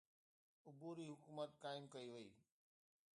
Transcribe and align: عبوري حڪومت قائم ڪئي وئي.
عبوري 0.69 1.05
حڪومت 1.11 1.49
قائم 1.63 1.85
ڪئي 1.93 2.07
وئي. 2.13 2.29